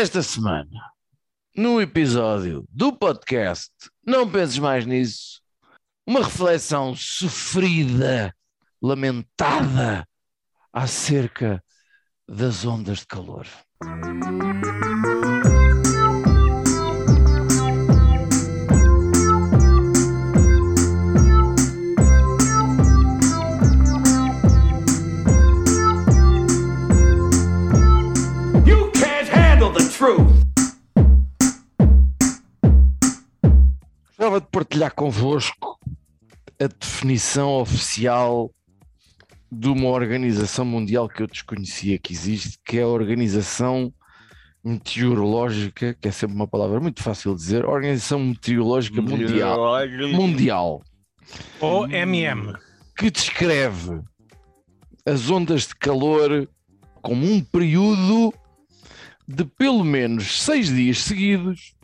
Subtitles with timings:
[0.00, 0.94] Esta semana,
[1.54, 3.70] no episódio do podcast
[4.02, 5.42] Não Penses Mais Nisso,
[6.06, 8.34] uma reflexão sofrida,
[8.80, 10.08] lamentada
[10.72, 11.62] acerca
[12.26, 13.46] das ondas de calor.
[34.20, 35.80] Gostava de partilhar convosco
[36.60, 38.50] a definição oficial
[39.50, 43.90] de uma organização mundial que eu desconhecia que existe, que é a Organização
[44.62, 50.82] Meteorológica, que é sempre uma palavra muito fácil de dizer, Organização Meteorológica Mundial, mundial.
[51.58, 52.58] OMM.
[52.98, 54.02] que descreve
[55.06, 56.46] as ondas de calor
[57.00, 58.34] como um período
[59.26, 61.74] de pelo menos seis dias seguidos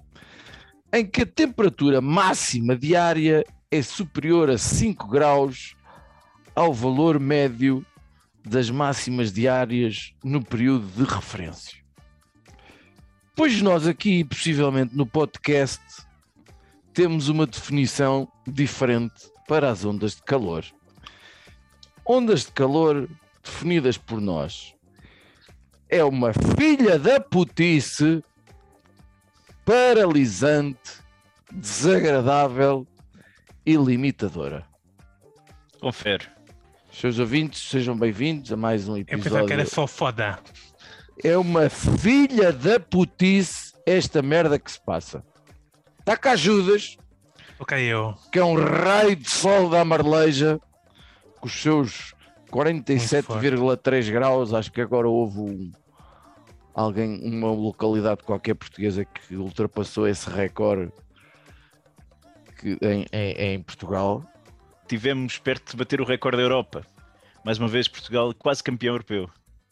[0.98, 5.76] em que a temperatura máxima diária é superior a 5 graus
[6.54, 7.84] ao valor médio
[8.44, 11.78] das máximas diárias no período de referência.
[13.34, 15.82] Pois nós aqui, possivelmente no podcast,
[16.94, 20.64] temos uma definição diferente para as ondas de calor.
[22.06, 23.08] Ondas de calor
[23.44, 24.74] definidas por nós
[25.88, 28.22] é uma filha da putice
[29.66, 31.02] paralisante,
[31.52, 32.86] desagradável
[33.66, 34.64] e limitadora.
[35.80, 36.24] Confere.
[36.92, 39.46] Seus ouvintes, sejam bem-vindos a mais um Eu pensava episódio.
[39.48, 40.38] que era só foda.
[41.22, 45.24] É uma filha da putice esta merda que se passa.
[45.98, 46.96] Está cá Judas,
[47.58, 48.14] Ok, eu.
[48.30, 50.60] que é um raio de sol da Marleja,
[51.40, 52.14] com os seus
[52.52, 54.54] 47,3 graus.
[54.54, 55.72] Acho que agora houve um,
[56.76, 60.92] alguém, uma localidade qualquer portuguesa que ultrapassou esse recorde
[62.58, 64.24] que, em, em- em Portugal.
[64.86, 66.86] Tivemos perto de bater o recorde da Europa.
[67.44, 69.28] Mais uma vez, Portugal quase campeão europeu.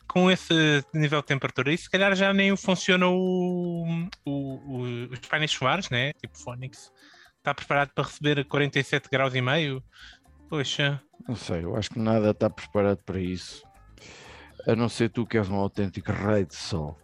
[0.09, 5.19] Com esse nível de temperatura, isso se calhar já nem funciona o, o, o- os
[5.21, 6.13] painéis solares, né?
[6.15, 6.91] Tipo Phoenix.
[7.39, 9.83] Está preparado para receber 47 graus e meio?
[10.49, 13.63] Poxa, Não sei, eu acho que nada está preparado para isso.
[14.67, 16.99] A não ser tu que és um autêntico rei de sol.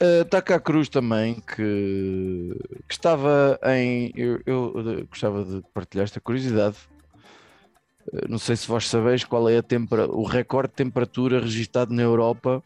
[0.00, 2.50] Está cá a Cruz também, que,
[2.88, 4.12] que estava em.
[4.14, 6.76] Eu, eu, eh, gostava de partilhar esta curiosidade.
[8.12, 11.94] Eh, Não sei se vós sabeis qual é a tempera, o recorde de temperatura registado
[11.94, 12.62] na Europa.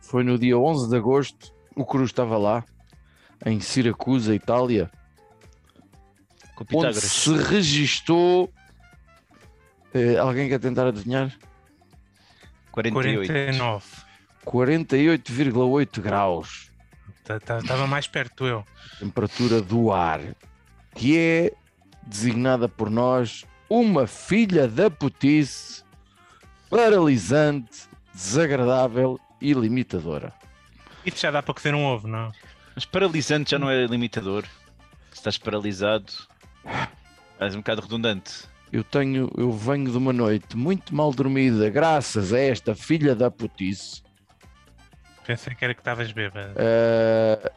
[0.00, 1.54] Foi no dia 11 de agosto.
[1.76, 2.64] O Cruz estava lá,
[3.46, 4.90] em Siracusa, Itália
[6.72, 8.52] onde se registou.
[9.94, 11.36] eh, alguém quer tentar adivinhar?
[12.72, 13.26] 48.
[13.26, 13.84] 49.
[14.46, 16.70] 48,8 graus,
[17.60, 18.64] Estava mais perto eu.
[18.98, 20.20] temperatura do ar,
[20.94, 21.52] que é
[22.06, 25.84] designada por nós uma filha da putice,
[26.68, 30.32] paralisante, desagradável e limitadora.
[31.06, 32.32] Isso já dá para cozer um ovo, não?
[32.74, 34.44] Mas paralisante já não é limitador.
[35.10, 36.12] Se estás paralisado,
[37.38, 38.48] é um bocado redundante.
[38.72, 43.30] Eu tenho, eu venho de uma noite muito mal dormida, graças a esta filha da
[43.30, 44.02] putice.
[45.26, 46.52] Pensei que era que estavas bêbado.
[46.52, 47.50] Uh,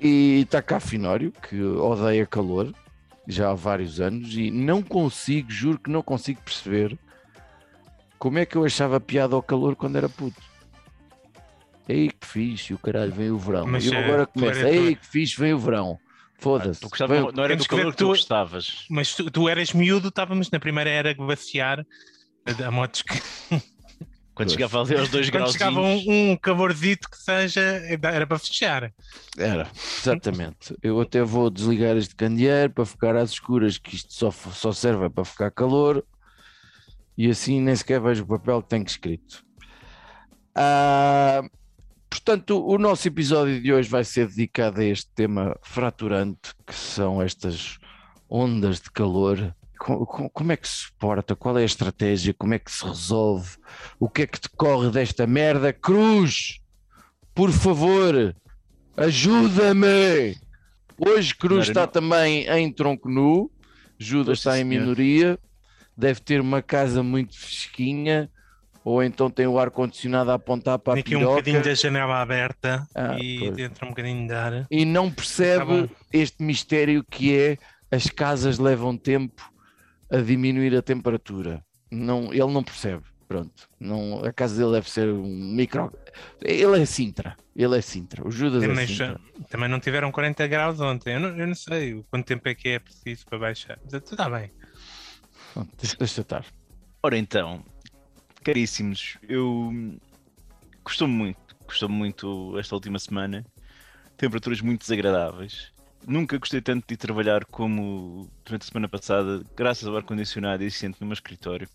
[0.00, 2.72] e está cá Finório, que odeia calor
[3.26, 6.98] já há vários anos e não consigo, juro que não consigo perceber
[8.18, 10.40] como é que eu achava piada ao calor quando era puto.
[11.86, 13.66] Ei que fixe, o caralho, vem o verão.
[13.66, 15.98] Mas, eu eh, agora começo, ei que fixe, vem o verão.
[16.38, 16.80] Foda-se.
[16.80, 18.84] Tu gostava- não era do calor que tu tu- gostavas.
[18.90, 21.84] Mas tu, tu eras miúdo, estávamos na primeira era glaciar.
[22.64, 23.14] A motos que
[24.34, 25.52] Quando chegava ali aos 2 quando graus.
[25.52, 27.60] chegava um, um calorzito que seja,
[28.02, 28.92] era para fechar.
[29.38, 30.76] Era, exatamente.
[30.82, 35.08] Eu até vou desligar este candeeiro para ficar às escuras, que isto só, só serve
[35.08, 36.04] para ficar calor
[37.16, 39.44] e assim nem sequer vejo o papel que tem escrito.
[40.54, 41.42] Ah,
[42.18, 47.20] portanto, o nosso episódio de hoje vai ser dedicado a este tema fraturante que são
[47.20, 47.78] estas
[48.30, 49.54] ondas de calor.
[49.78, 51.34] Co- co- Como é que se suporta?
[51.34, 52.32] Qual é a estratégia?
[52.32, 53.56] Como é que se resolve?
[53.98, 55.72] O que é que decorre desta merda?
[55.72, 56.60] Cruz,
[57.34, 58.34] por favor,
[58.96, 60.36] ajuda-me!
[60.96, 63.50] Hoje Cruz está também em tronco nu,
[63.98, 65.38] Judas está em minoria,
[65.96, 68.30] deve ter uma casa muito fresquinha,
[68.84, 71.74] ou então tem o ar-condicionado a apontar para Tem a aqui um piroca bocadinho da
[71.74, 73.56] janela aberta Ah, e pois.
[73.56, 74.66] dentro um bocadinho de ar.
[74.70, 75.88] e não Tá percebe bom.
[76.12, 77.58] este mistério que é
[77.90, 79.50] as casas levam tempo
[80.10, 81.64] a diminuir a temperatura.
[81.90, 83.02] Não, ele não percebe.
[83.26, 85.90] Pronto, não, a casa dele deve ser um micro.
[86.42, 88.26] Ele é Sintra, ele é Sintra.
[88.26, 89.18] O Judas é Também, Sintra.
[89.48, 91.14] também não tiveram 40 graus ontem.
[91.14, 93.78] Eu não, eu não sei o quanto tempo é que é preciso para baixar.
[93.82, 94.50] Mas está bem.
[95.54, 96.44] Pronto, deixa, deixa estar.
[97.02, 97.64] Ora então,
[98.44, 99.72] caríssimos, eu
[100.84, 103.44] gostou muito, gostou muito esta última semana.
[104.16, 105.72] Temperaturas muito desagradáveis.
[106.06, 111.06] Nunca gostei tanto de trabalhar como durante a semana passada, graças ao ar-condicionado existente no
[111.06, 111.66] meu escritório,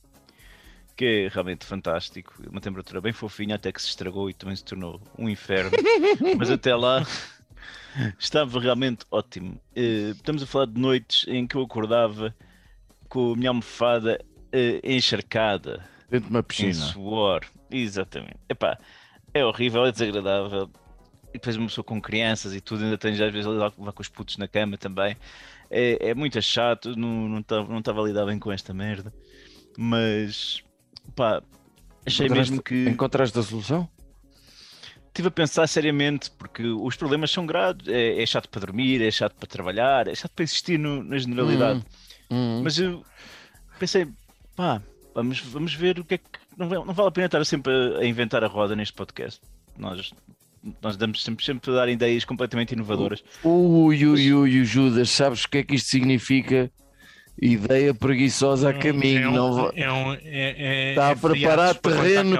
[0.96, 2.36] que é realmente fantástico.
[2.50, 5.72] Uma temperatura bem fofinha, até que se estragou e também se tornou um inferno.
[6.38, 7.04] Mas até lá
[8.20, 9.60] estava realmente ótimo.
[9.76, 12.34] Eh, Estamos a falar de noites em que eu acordava
[13.10, 16.74] com a minha almofada eh, encharcada Dentro de uma em piscina.
[16.74, 17.42] suor.
[17.70, 18.38] Exatamente.
[18.50, 18.78] Epá,
[19.34, 20.70] é horrível, é desagradável.
[21.30, 24.02] E depois uma pessoa com crianças e tudo, ainda tem às vezes lá lá com
[24.02, 25.16] os putos na cama também.
[25.70, 29.14] É, é muito chato, não estava não estava a lidar bem com esta merda.
[29.78, 30.64] Mas,
[31.16, 31.42] pá,
[32.06, 32.90] achei mesmo que.
[32.90, 33.88] Encontraste a solução?
[35.08, 37.88] Estive a pensar seriamente, porque os problemas são graves.
[37.88, 41.18] É, é chato para dormir, é chato para trabalhar, é chato para existir no- na
[41.18, 41.84] generalidade.
[42.32, 43.04] Hum, Mas eu
[43.78, 44.08] pensei,
[44.56, 44.82] pá,
[45.14, 46.26] vamos, vamos ver o que é que.
[46.58, 49.40] Não, não vale a pena estar sempre a, a inventar a roda neste podcast.
[49.78, 50.12] Nós,
[50.82, 53.24] nós damos sempre, sempre a dar ideias completamente inovadoras.
[53.44, 56.70] Ui, ui, ui, ui, Judas, sabes o que é que isto significa?
[57.42, 59.24] Ideia preguiçosa a caminho.
[59.24, 62.36] É um- não va- é um- é- é- Está a é preparar terreno.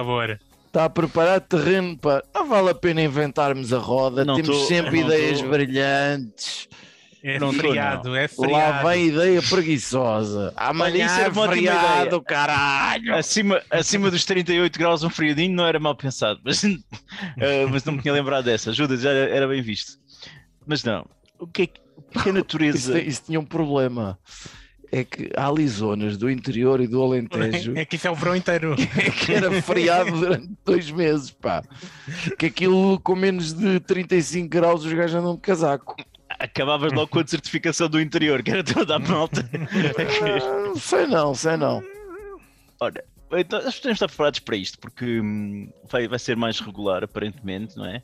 [0.66, 2.22] Está a preparar terreno para.
[2.34, 4.24] Não vale a pena inventarmos a roda.
[4.24, 5.48] Não Temos tô- sempre ideias tô.
[5.48, 6.68] brilhantes.
[7.22, 8.88] É Não feriado, é Lá feriado.
[8.88, 10.52] vem ideia preguiçosa.
[10.56, 13.14] Amanhã isso é feriado, caralho.
[13.14, 16.62] Acima, acima dos 38 graus, um friadinho não era mal pensado, mas,
[17.38, 18.70] eh, mas não me tinha lembrado dessa.
[18.70, 19.98] Ajuda, já era, era bem visto.
[20.66, 21.04] Mas não,
[21.38, 22.92] o que é que, é que a Isso, natureza.
[22.94, 24.18] tem- isso tinha um problema.
[24.92, 28.14] É que há ali zonas do interior e do Alentejo É que isso é o
[28.16, 28.74] verão inteiro.
[29.24, 31.62] que era feriado durante dois meses, pá.
[32.36, 35.94] Que aquilo com menos de 35 graus os gajos andam de casaco.
[36.40, 39.48] Acabavas logo com a certificação do interior, que era toda a malta.
[39.52, 41.82] Ah, sei não, sei não.
[42.80, 47.04] Ora, então, nós podemos estar preparados para isto, porque hum, vai, vai ser mais regular,
[47.04, 48.02] aparentemente, não é?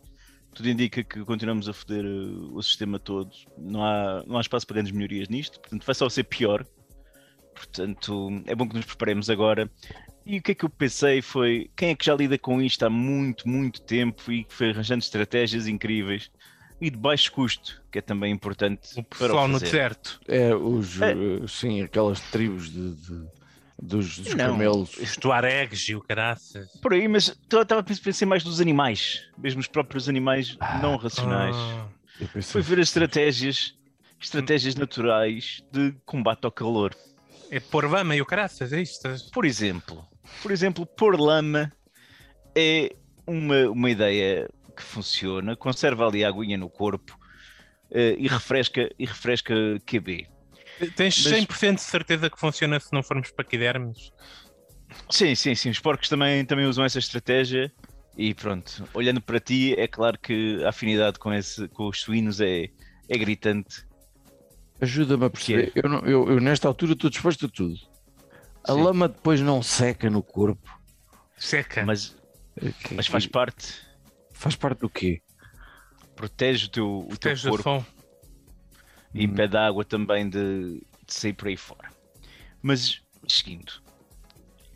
[0.54, 4.66] Tudo indica que continuamos a foder uh, o sistema todo, não há, não há espaço
[4.66, 6.66] para grandes melhorias nisto, portanto vai só ser pior.
[7.54, 9.70] Portanto, é bom que nos preparemos agora.
[10.26, 12.84] E o que é que eu pensei foi, quem é que já lida com isto
[12.84, 16.30] há muito, muito tempo e que foi arranjando estratégias incríveis
[16.80, 19.64] e de baixo custo, que é também importante O para pessoal o no fazer.
[19.66, 20.20] deserto.
[20.28, 21.12] É, os, É.
[21.12, 21.16] eh,
[21.48, 23.26] sim, aquelas tribos de, de-
[23.82, 24.52] dos, dos Não.
[24.52, 24.96] camelos.
[24.96, 26.70] Os tuaregs e o caraças.
[26.82, 30.96] Por aí, mas eu estava a pensar mais dos animais, mesmo os próprios animais não
[30.96, 31.56] racionais.
[31.56, 31.88] Ah,
[32.20, 33.74] Eu pensei, Foi ver as estratégias,
[34.20, 36.94] estratégias naturais de combate ao calor.
[37.50, 39.08] é pôr lama e o caraças, é isto?
[39.32, 40.06] Por exemplo,
[40.42, 41.70] por exemplo, pôr lama
[42.54, 42.90] é
[43.26, 47.18] uma, uma ideia que funciona, conserva ali a aguinha no corpo
[47.90, 49.54] eh, e refresca e refresca
[49.86, 50.28] QB.
[50.94, 54.12] Tens Mas- 100% de certeza que funciona se não formos paquidermos?
[55.10, 55.70] Sim, sim, sim.
[55.70, 57.72] Os porcos também, também usam essa estratégia.
[58.16, 62.40] E pronto, olhando para ti, é claro que a afinidade com, esse, com os suínos
[62.40, 62.68] é,
[63.08, 63.84] é gritante.
[64.80, 65.72] Ajuda-me a perceber.
[65.74, 67.74] Eu, não- eu- eu, nesta altura estou disposto a tudo.
[68.64, 68.82] A Sim.
[68.82, 70.68] lama depois não seca no corpo.
[71.38, 71.84] Seca.
[71.84, 72.16] Mas,
[72.62, 73.74] É mas faz parte,
[74.36, 75.20] faz parte do quê?
[76.14, 77.84] protege o teu, o teu Protege o corpo som.
[79.14, 79.30] e Hum.
[79.30, 81.90] impede a água também de, de sair por aí fora.
[82.62, 83.82] Mas, seguindo,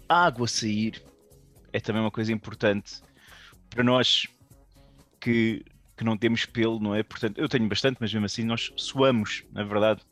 [0.09, 1.03] a água sair
[1.73, 3.01] é também uma coisa importante
[3.71, 4.27] para nós
[5.19, 5.65] que,
[5.97, 7.03] que não temos pelo, não é?
[7.03, 10.03] Portanto, eu tenho bastante, mas mesmo assim nós suamos, na verdade.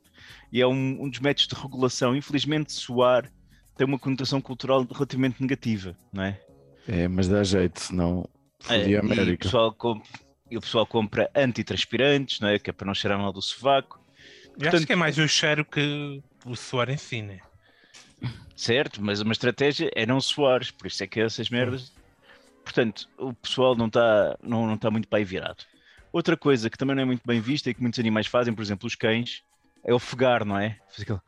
[0.51, 2.17] E é um, um dos métodos de regulação.
[2.17, 3.31] Infelizmente, suar
[3.77, 6.41] tem uma conotação cultural relativamente negativa, não é?
[6.87, 8.27] É, mas dá jeito, senão
[8.69, 9.45] É, e, o América.
[9.45, 10.05] pessoal comp-
[10.51, 12.59] e o pessoal compra antitranspirantes, não é?
[12.59, 14.01] Que é para não cheirar mal do sovaco.
[14.45, 17.41] Eu Portanto- acho que é mais o cheiro que o suor em si, né?
[18.57, 21.93] Certo, mas uma estratégia é não suares, por isso é que essas merdas.
[22.65, 25.65] Portanto, o pessoal não está não, não tá muito bem virado.
[26.13, 28.63] Outra coisa que também não é muito bem vista e que muitos animais fazem, por
[28.63, 29.43] exemplo, os cães,
[29.85, 30.79] é ofegar, não é?
[30.89, 31.21] Fazer aquele.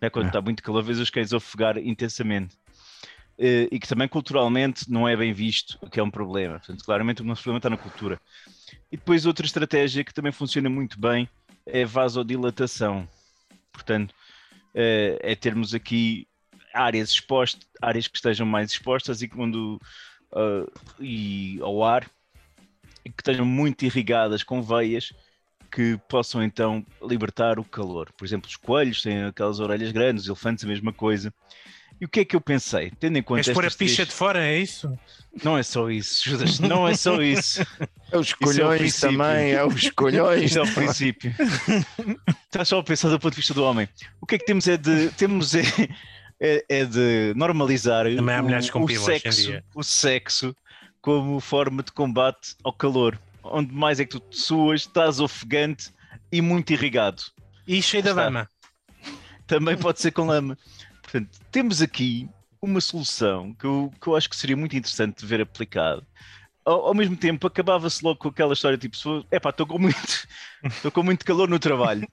[0.00, 0.28] É quando É.
[0.28, 2.56] está muito calor, vês os cães ofegar intensamente.
[3.38, 6.58] Eh, E que também culturalmente não é bem visto, o que é um problema.
[6.58, 8.20] Portanto, claramente o nosso problema está na cultura.
[8.90, 11.28] E depois outra estratégia que também funciona muito bem
[11.66, 13.08] é vasodilatação.
[13.72, 14.14] Portanto,
[14.74, 16.26] eh, é termos aqui
[16.72, 19.80] áreas expostas, áreas que estejam mais expostas e quando
[20.34, 20.66] ah,
[21.00, 22.10] e ao ar
[23.04, 25.12] e que estejam muito irrigadas com veias
[25.70, 28.12] que possam então libertar o calor.
[28.16, 31.32] Por exemplo, os coelhos têm aquelas orelhas grandes, os elefantes a mesma coisa.
[32.04, 32.92] E o que é que eu pensei?
[33.00, 34.92] Tendo em conta Queres pôr a picha três- de fora, é isso?
[35.42, 37.64] Não é só isso, Judas, não é só isso.
[38.12, 39.10] É os colhões princípio.
[39.18, 40.42] também, é os colhões.
[40.44, 41.34] Isto é o princípio.
[42.44, 43.88] Estás só a pensar do ponto de vista do homem.
[44.20, 45.08] O que é que temos é de.
[45.12, 45.62] Temos é,
[46.38, 50.54] é, é de normalizar o, o sexo, o sexo
[51.00, 53.18] como forma de combate ao calor.
[53.42, 55.90] Onde mais é que tu te suas, estás ofegante
[56.30, 57.22] e muito irrigado.
[57.66, 58.24] E cheio da Está.
[58.24, 58.48] dama.
[59.46, 60.56] Também pode ser com lama.
[61.14, 62.28] Portanto, temos aqui
[62.60, 66.04] uma solução que eu, que eu acho que seria muito interessante de ver aplicado.
[66.64, 68.96] Ao, ao mesmo tempo, acabava-se logo com aquela história tipo:
[69.30, 69.96] é pá, estou com muito,
[70.66, 72.08] estou com muito calor no trabalho.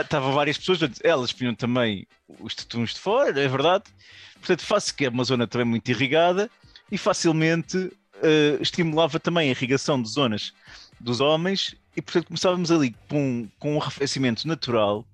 [0.00, 2.06] Estavam várias pessoas, elas punham também
[2.38, 3.86] os tetuns de fora, é verdade.
[4.34, 6.48] Portanto, faço que é uma zona também muito irrigada
[6.92, 7.90] e facilmente
[8.22, 10.54] eh, estimulava também a irrigação de zonas
[11.00, 15.04] dos homens e, portanto, começávamos ali com, com um arrefecimento natural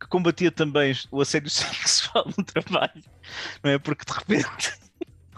[0.00, 3.02] que combatia também o assédio sexual no trabalho,
[3.62, 3.78] não é?
[3.78, 4.72] Porque de repente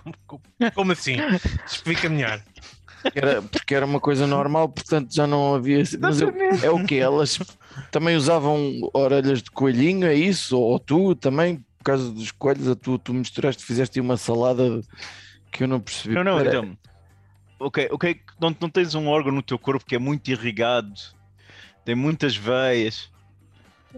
[0.75, 1.17] Como assim?
[1.67, 2.43] Explica melhor.
[3.14, 5.83] Era, porque era uma coisa normal, portanto já não havia.
[5.99, 6.97] Mas eu- é o que?
[6.97, 7.38] Elas
[7.90, 10.59] também usavam orelhas de coelhinho, é isso?
[10.59, 14.81] Ou, tu também, por causa dos coelhos, a tu, tu misturaste, fizeste aí uma salada
[15.50, 16.14] que eu não percebi.
[16.14, 16.76] Não, não, então.
[17.59, 20.93] Ok, ok, não, não tens um órgão no teu corpo que é muito irrigado,
[21.85, 23.11] tem muitas veias.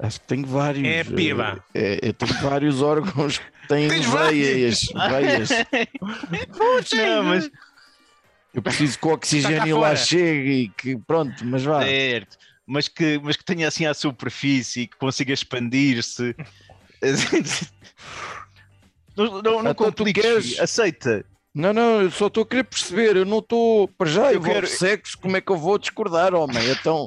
[0.01, 0.87] Acho que tenho vários.
[0.89, 1.63] É piba.
[1.75, 4.81] É, eu tenho vários órgãos que têm Tens veias.
[5.11, 5.51] veias.
[6.95, 7.51] Não, mas
[8.55, 11.83] Eu preciso que o oxigênio cá lá chegue e que pronto, mas vá.
[11.83, 16.35] certo, mas que, mas que tenha assim à superfície e que consiga expandir-se.
[19.15, 21.25] Não, não, não Então tu compliques, queres- aceita.
[21.55, 23.15] Não, não, eu só estou a querer perceber.
[23.17, 23.87] Eu não estou.
[23.89, 26.67] Para já, eu, Eu vou quero- sexo, como é que eu vou discordar, homem?
[26.71, 27.05] Então.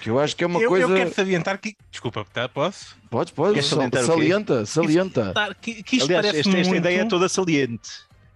[0.00, 0.86] Que eu acho que é uma eu, coisa.
[0.86, 1.76] eu quero salientar que.
[1.90, 2.96] Desculpa, tá, posso?
[3.10, 4.12] Podes, podes, Queres sal- salientar o quê?
[4.12, 5.32] salienta, salienta.
[5.32, 7.90] Tá, Que, que isto Aliás, parece esta, esta muito, ideia é toda saliente.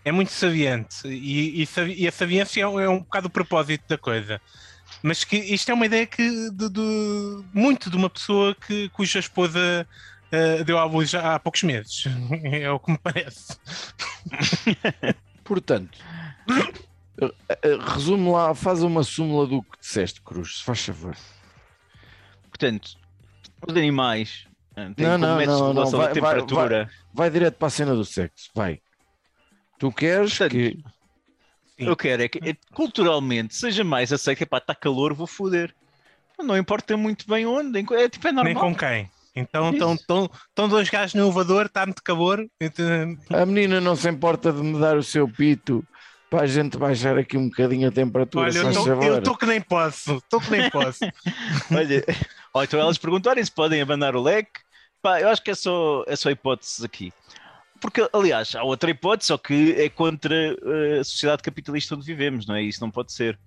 [0.04, 3.84] é muito sabiente e, e, e a sabiência é um, é um bocado o propósito
[3.88, 4.40] da coisa.
[5.02, 9.18] Mas que isto é uma ideia que de, de- muito de uma pessoa que, cuja
[9.18, 9.86] esposa
[10.32, 12.04] eh, deu à luz já há poucos meses.
[12.44, 13.56] É o que me parece.
[15.44, 15.98] Portanto,
[17.20, 21.16] eh, eh, resume lá, faz uma súmula do que disseste, Cruz, se faz favor.
[22.58, 22.90] Portanto,
[23.66, 24.46] os animais
[24.76, 26.90] eh, têm Não, como não, não, não, regulação da vai- vai- temperatura.
[27.14, 28.80] Vai direto para a cena do sexo, vai.
[29.78, 30.70] Tu queres Portanto, que.
[31.78, 31.86] Sim.
[31.86, 34.42] Eu quero é que eh, culturalmente seja mais aceito.
[34.42, 35.72] Epá, está calor, vou foder.
[36.40, 38.62] Não importa muito bem onde, é tipo é Nem normal.
[38.70, 39.10] com quem.
[39.34, 42.44] Então estão estão- estão dois gajos no elevador, está muito calor.
[42.60, 45.84] então- A menina não se importa de me dar o seu pito
[46.30, 49.60] para a gente baixar aqui um bocadinho a temperatura, Olha, se eu estou que nem
[49.60, 50.16] posso.
[50.16, 51.04] Estou que nem posso.
[51.72, 52.04] Olha,
[52.52, 54.60] ou então elas perguntarem se podem abanar o leque.
[55.00, 57.12] Pá, eu acho que é só, é só hipóteses aqui.
[57.80, 62.46] Porque, aliás, há outra hipótese, só que é contra eh, a sociedade capitalista onde vivemos,
[62.46, 62.62] não é?
[62.62, 63.38] Isso não pode ser.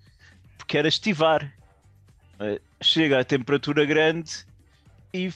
[0.58, 1.52] Porque era estivar.
[2.40, 4.46] Eh, chega a temperatura grande
[5.14, 5.32] e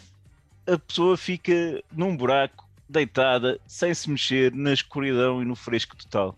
[0.66, 6.36] a pessoa fica num buraco, deitada, sem se mexer, na escuridão e no fresco total.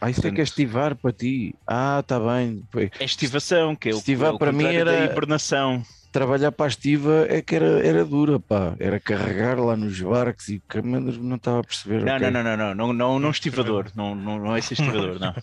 [0.00, 1.54] Ah, isso é que é Portanto- estivar para ti.
[1.66, 2.62] Ah, está bem.
[3.00, 5.82] É estivação, que é o, Estivar é para mim era- hibernação.
[6.10, 8.74] Trabalhar para a estiva é que era, era dura, pá.
[8.80, 12.02] Era carregar lá nos barcos e que não estava a perceber.
[12.02, 12.30] Não, ok.
[12.30, 15.34] não, não, não, não, não, não, estivador, não, não, não é ser estivador, não.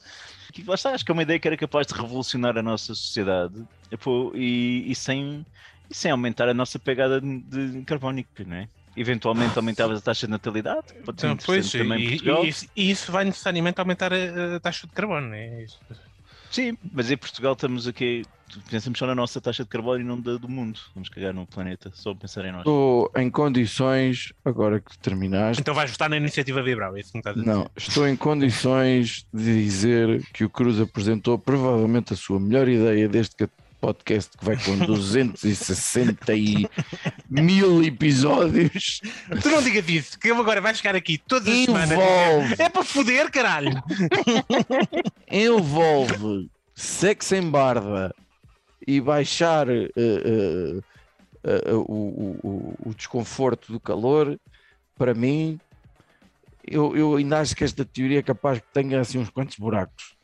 [0.52, 2.96] Que lá está, acho que é uma ideia que era capaz de revolucionar a nossa
[2.96, 3.54] sociedade
[4.34, 5.46] e, e, sem,
[5.90, 8.68] e sem aumentar a nossa pegada de, de carbónica, não é?
[8.98, 12.46] Eventualmente aumentavas a taxa de natalidade, pode ser Então, pois, também em e, Portugal.
[12.46, 15.34] e isso, e isso vai necessariamente aumentar a, a taxa de carbono.
[15.34, 15.80] É isso.
[16.52, 18.24] Sim, mas em Portugal estamos aqui,
[18.70, 20.80] pensamos só na nossa taxa de carbono e não da do mundo.
[20.94, 22.60] Vamos cagar no planeta, só pensar em nós.
[22.62, 27.18] Estou em condições, agora que terminaste, Então vais votar na iniciativa Vibral, é isso que
[27.18, 27.52] me estás a dizer.
[27.54, 33.10] não, estou em condições de dizer que o Cruz apresentou provavelmente a sua melhor ideia
[33.10, 36.67] deste ca- podcast que vai com 260 e
[37.29, 39.00] mil episódios.
[39.41, 41.91] Tu não digas isso, que eu agora vai chegar aqui todas as semanas.
[41.91, 43.82] Envolve, É para foder, caralho!
[45.32, 48.13] envolve sexo em barda
[48.88, 54.39] e baixar eh, eh, o, o- o- o desconforto do calor,
[54.98, 55.60] para mim,
[56.67, 60.15] eu, eu ainda acho que esta teoria é capaz que tenha assim uns quantos buracos.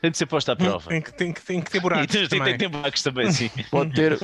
[0.00, 0.88] Tem de ser posta à prova.
[0.88, 2.58] Tem que, tem, que, tem que ter E buracos tem, tem, também.
[2.58, 3.50] tem buracos também, sim.
[3.70, 4.18] Pode ter,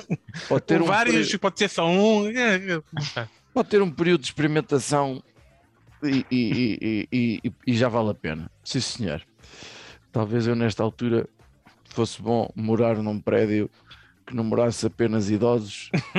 [0.49, 2.28] pode ter, um, vários, peri- pode ser só um.
[2.28, 2.80] é, é,
[3.14, 3.28] tá.
[3.52, 5.23] pode ter um período de experimentação
[6.02, 8.50] e, e- e- e- e- e já vale a pena.
[8.64, 9.23] Sim, senhor.
[10.12, 11.28] Talvez eu nesta altura
[11.90, 13.71] fosse bom morar num prédio
[14.26, 15.90] que namorasse apenas idosos,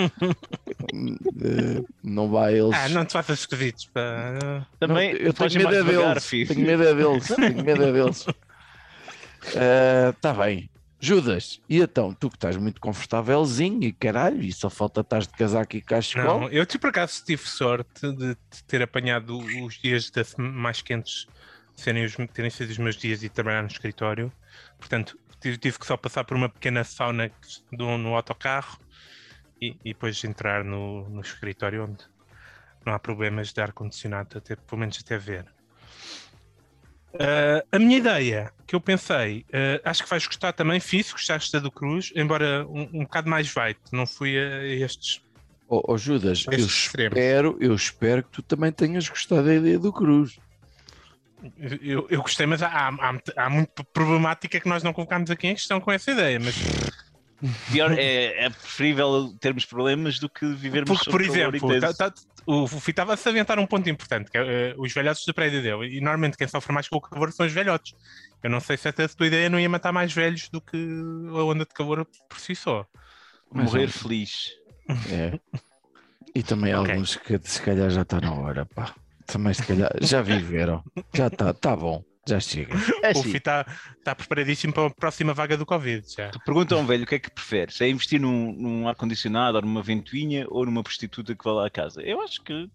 [0.94, 2.74] eh, não vai a eles.
[2.74, 3.86] Ah, não te faças esquisitos.
[3.88, 4.66] pá.
[4.80, 6.48] Também Não, eu tenho medo mais é devagar, deles.
[6.48, 7.28] Tenho medo é deles.
[7.28, 8.26] Tenho medo é deles.
[9.44, 10.70] Está bem.
[11.00, 15.34] Judas, e então, tu que estás muito confortávelzinho e caralho, e só falta estás de
[15.34, 16.42] casaco e cachecol.
[16.42, 20.82] Não, eu tipo, por acaso tive sorte de de ter apanhado os dias sema- mais
[20.82, 21.28] quentes
[21.76, 24.32] serem os, terem sido os meus dias e trabalhar no escritório.
[24.80, 27.32] Portanto, tive, tive que só passar por uma pequena sauna
[27.72, 28.80] no autocarro
[29.62, 32.04] e, e depois entrar no, no escritório onde
[32.84, 35.46] não há problemas de ar-condicionado, até, pelo menos até ver.
[37.20, 41.52] Ah, a minha ideia que eu pensei, ah, acho que vais gostar também, fiz, gostaste
[41.52, 45.22] da do Cruz, embora um, um bocado mais light, não fui a estes
[45.70, 47.18] Ó ó, Judas, eu Estes extremos.
[47.18, 50.40] espero, eu espero que tu também tenhas gostado da ideia do Cruz.
[51.82, 55.56] Eu, eu gostei, mas há, há, há muita problemática que nós não colocámos aqui em
[55.56, 56.40] questão com essa ideia.
[56.40, 56.56] Mas,
[57.72, 62.14] Pior, é, é preferível termos problemas do que vivermos porque, por exemplo, tá- tá-
[62.48, 64.42] o Fui estava a salientar um ponto importante, que é
[64.72, 65.98] eh, os velhotes do prédio dele.
[65.98, 67.94] E normalmente quem sofre mais com o calor são os velhotes.
[68.42, 70.78] Eu não sei se até a tua ideia não ia matar mais velhos do que
[70.78, 72.86] a onda de calor por si só.
[73.52, 73.92] Mas Morrer não.
[73.94, 74.50] feliz.
[75.12, 75.40] É.
[76.34, 76.92] E também Ok.
[76.92, 78.94] alguns que se calhar já está na hora, pá.
[79.26, 80.84] Também se calhar já viveram.
[81.14, 82.74] Já está, tá bom, já chega.
[83.02, 83.66] É o assim, Fui está
[84.04, 86.06] tá preparadíssimo para a próxima vaga do Covid.
[86.16, 86.32] Já.
[86.46, 87.80] pergunta a um velho o que é que preferes?
[87.82, 91.70] É investir num, num ar-condicionado ou numa ventoinha ou numa prostituta que vai lá à
[91.70, 92.02] casa?
[92.02, 92.70] Eu acho que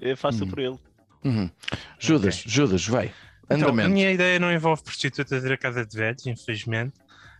[0.00, 0.50] é fácil Hum.
[0.50, 0.78] para ele.
[1.24, 1.50] Uhum.
[1.98, 3.12] Judas, Judas, vai.
[3.50, 6.92] Então, a minha ideia não envolve prostitutas ir à casa de velhos, infelizmente,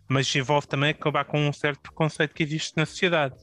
[0.08, 3.34] mas envolve também acabar com um certo preconceito que existe na sociedade.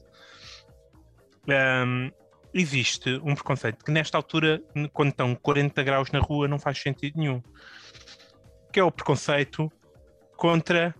[1.48, 2.10] Ahm,
[2.52, 4.60] existe um preconceito que nesta altura,
[4.92, 7.40] quando estão 40 graus na rua, não faz sentido nenhum.
[8.76, 9.72] Que é o preconceito
[10.36, 10.94] contra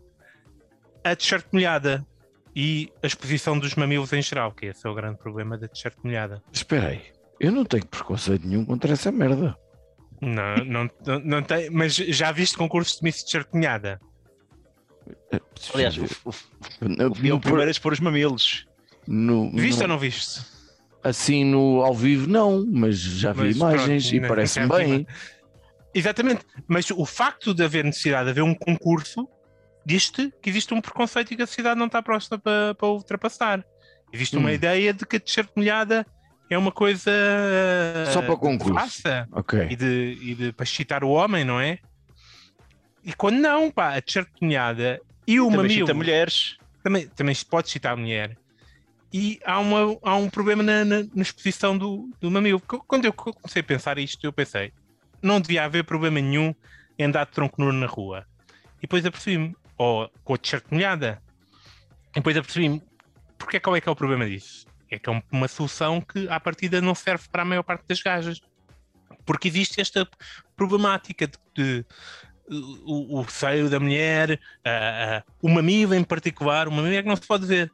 [1.05, 2.07] a t-shirt molhada
[2.55, 5.95] e a exposição dos mamilos em geral, que esse é o grande problema da t-shirt
[6.03, 6.43] molhada.
[6.51, 7.03] Espera aí.
[7.39, 9.55] Eu não tenho preconceito nenhum contra essa merda.
[10.23, 14.01] Não, não, não, não tem, mas já viste concursos de Miss t-shirt molhada?
[15.75, 18.67] Aliás, o, o, o, o primeiro é expor os mamilos.
[19.07, 20.41] no- Viste no- ou não viste?
[21.05, 24.69] assim no ao vivo não, mas já vi Mas imagens pronto, e parece já vi
[24.73, 25.07] bem.
[25.97, 29.27] Exatamente, mas o facto de haver necessidade de haver um concurso
[29.85, 33.65] diz-te que existe um preconceito e que a sociedade não está próxima para, para ultrapassar.
[34.13, 34.53] Existe uma Hum.
[34.53, 36.07] ideia de que a t-shirt molhada
[36.51, 37.11] é uma coisa
[38.13, 38.75] Só para concurso.
[38.75, 39.69] raça Ok.
[39.71, 41.79] e de, e de para excitar o homem, não é?
[43.05, 46.57] E quando não, pá, a t-shirt molhada e o Também mamilo mulheres.
[46.83, 48.37] também, também se pode citar a mulher.
[49.13, 52.61] E há, uma, há um problema na, na, na exposição do, do mamilo.
[52.61, 54.73] Quando eu comecei a pensar isto, eu pensei,
[55.23, 56.55] não devia haver problema nenhum
[56.99, 58.27] em andar de tronco nu na rua.
[58.79, 61.23] E depois apercebi-me, ou com a t-shirt molhada.
[62.13, 62.83] E depois apercebi-me,
[63.39, 64.67] porque qual é que é o problema disso?
[64.91, 67.85] É que é um- uma solução que à partida não serve para a maior parte
[67.89, 68.41] das gajas.
[69.25, 70.09] Porque existe esta
[70.57, 71.85] problemática de, de
[72.85, 77.09] o, o seio da mulher, ah, ah, o mamilo em particular, o mamilo é que
[77.09, 77.71] não se pode ver.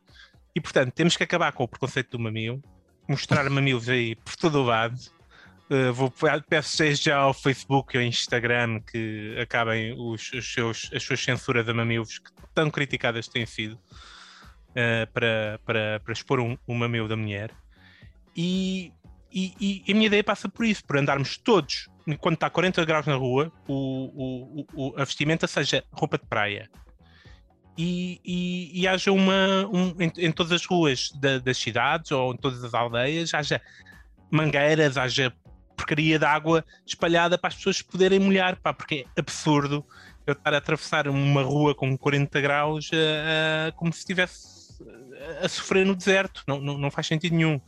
[0.55, 2.63] E portanto, temos que acabar com o preconceito do mamilo,
[3.09, 4.99] mostrar mamilos aí por todo o lado.
[5.73, 6.13] Uh, vou,
[6.51, 11.73] peço seja ao Facebook ao Instagram que acabem os, os seus, as suas censuras a
[11.73, 17.17] mamilos que tão criticadas têm sido uh, para, para, para expor um, um mamilo da
[17.17, 17.51] mulher.
[18.37, 18.93] E,
[19.33, 23.07] e, e a minha ideia passa por isso, por andarmos todos, quando está 40 graus
[23.07, 26.69] na rua, o, o, o, a vestimenta seja roupa de praia
[27.79, 32.35] e, e, e haja uma um, em, em todas as ruas da- das cidades ou
[32.35, 33.61] em todas as aldeias haja
[34.31, 35.33] mangueiras, haja
[35.77, 39.85] porcaria de água espalhada para as pessoas poderem molhar, pá, porque é absurdo
[40.27, 44.53] eu estar a atravessar uma rua com 40 graus ah, ah, como se estivesse
[45.43, 47.61] a sofrer no deserto, não, não, não faz sentido nenhum.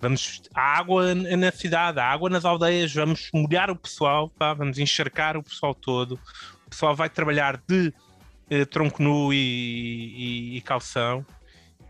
[0.00, 4.78] Vamos, a água na cidade, a água nas aldeias, vamos molhar o pessoal, pá, vamos
[4.78, 6.18] encharcar o pessoal todo.
[6.66, 7.92] O pessoal vai trabalhar de
[8.50, 11.24] eh, tronco nu e, e- e calção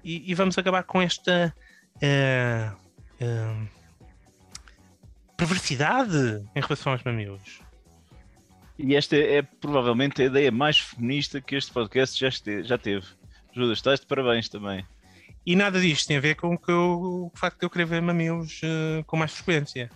[0.04, 1.52] e, e vamos acabar com esta
[2.00, 2.70] eh,
[3.18, 3.54] eh,
[5.36, 7.60] perversidade em relação aos mamilos.
[8.78, 13.06] E esta é provavelmente a ideia mais feminista que este podcast já, este- já teve.
[13.54, 14.84] Judas, estás de parabéns também.
[15.46, 18.02] E nada disto tem a ver com que eu- o facto de eu querer ver
[18.02, 19.90] mamilos eh, com mais frequência.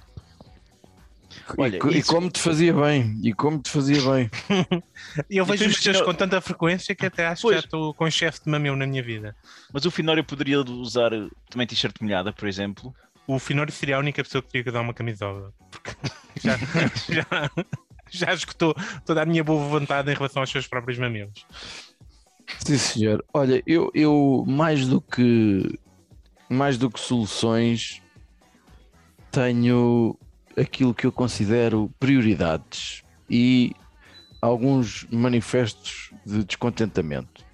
[1.57, 4.31] Olha, e, e isso- como te fazia bem, e como te fazia bem.
[5.31, 7.57] Eu vejo os teus com tanta frequência que até acho Pois.
[7.57, 9.35] que já estou com excesso de mamilo na minha vida.
[9.72, 11.11] Mas o Finório poderia usar
[11.51, 12.94] também t-shirt molhada, por exemplo.
[13.29, 15.53] O Finório seria a única pessoa que teria que dar uma camisola.
[15.71, 15.91] Porque
[16.43, 16.57] já,
[17.12, 17.51] já,
[18.11, 21.45] já esgotou toda a minha boa vontade em relação aos seus próprios mamilos.
[22.64, 23.23] Sim, senhor.
[23.35, 25.79] Olha, eu, eu mais do que
[26.49, 28.01] mais do que soluções
[29.31, 30.19] tenho
[30.57, 33.75] aquilo que eu considero prioridades e
[34.41, 37.45] alguns manifestos de descontentamento.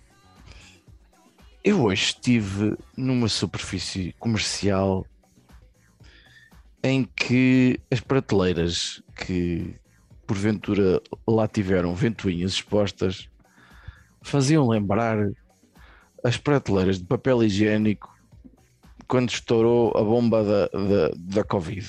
[1.64, 5.04] Eu hoje estive numa superfície comercial
[6.84, 9.74] em que as prateleiras que
[10.26, 13.26] porventura lá tiveram ventoinhas expostas
[14.22, 15.16] faziam lembrar
[16.22, 18.14] as prateleiras de papel higiênico
[19.08, 21.88] quando estourou a bomba da, da, da Covid.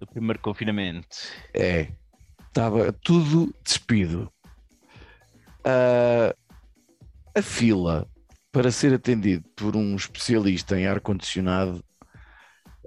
[0.00, 1.16] Do primeiro confinamento.
[1.52, 1.88] É,
[2.48, 4.32] estava tudo despido.
[5.62, 6.34] Ah,
[7.34, 8.08] a fila
[8.50, 11.84] para ser atendido por um especialista em ar-condicionado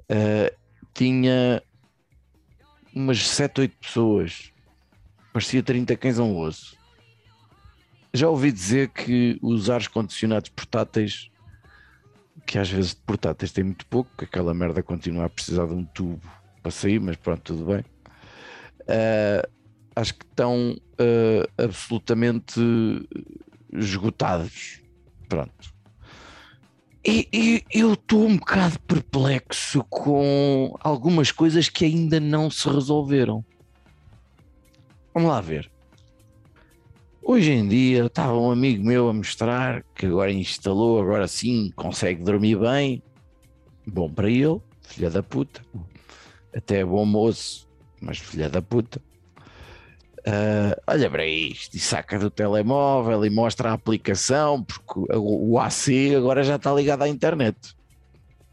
[0.09, 0.51] ah,
[0.97, 1.61] tinha
[2.93, 4.51] umas 7, 8 pessoas.
[5.31, 6.75] Parecia 30 cães a um osso.
[8.11, 11.29] Já ouvi dizer que os ares condicionados portáteis,
[12.47, 15.73] que às vezes de portáteis tem muito pouco, que aquela merda continua a precisar de
[15.73, 16.19] um tubo
[16.63, 17.85] para sair, mas pronto, tudo bem.
[18.87, 19.47] Ah,
[19.95, 22.59] acho que estão ah, absolutamente
[23.71, 24.81] esgotados.
[25.29, 25.76] Pronto.
[27.09, 33.45] E, eu estou um bocado perplexo com algumas coisas que ainda não se resolveram.
[35.13, 35.71] Vamos lá ver.
[37.23, 42.21] Hoje em dia estava um amigo meu a mostrar que agora instalou, agora sim consegue
[42.21, 43.01] dormir bem.
[43.85, 45.61] Bom para ele, filha da puta.
[46.53, 47.69] Até é bom moço,
[48.01, 49.01] mas filha da puta.
[50.29, 56.13] Ah, olha para isto e saca do telemóvel e mostra a aplicação, porque o AC
[56.17, 57.55] agora já está ligado à internet.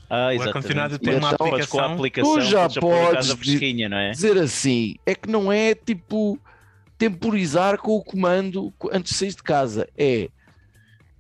[0.09, 2.35] Ah, O ar-condicionado tem uma Então, podes com a aplicação.
[2.37, 4.13] aplicação Tu já podes fresquinha, não é?
[4.13, 6.39] Dizer assim é que não é tipo
[6.97, 10.29] temporizar com o comando antes de sair de casa, é